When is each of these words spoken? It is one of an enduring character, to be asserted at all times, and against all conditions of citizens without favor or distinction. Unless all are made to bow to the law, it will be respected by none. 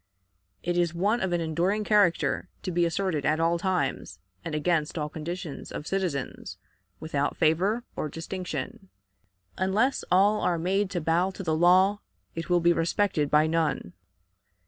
It 0.63 0.79
is 0.79 0.95
one 0.95 1.21
of 1.21 1.31
an 1.31 1.41
enduring 1.41 1.83
character, 1.83 2.49
to 2.63 2.71
be 2.71 2.85
asserted 2.87 3.23
at 3.23 3.39
all 3.39 3.59
times, 3.59 4.17
and 4.43 4.55
against 4.55 4.97
all 4.97 5.09
conditions 5.09 5.71
of 5.71 5.85
citizens 5.85 6.57
without 6.99 7.37
favor 7.37 7.83
or 7.95 8.09
distinction. 8.09 8.89
Unless 9.59 10.03
all 10.09 10.41
are 10.41 10.57
made 10.57 10.89
to 10.89 11.01
bow 11.01 11.29
to 11.29 11.43
the 11.43 11.55
law, 11.55 11.99
it 12.33 12.49
will 12.49 12.61
be 12.61 12.73
respected 12.73 13.29
by 13.29 13.45
none. 13.45 13.93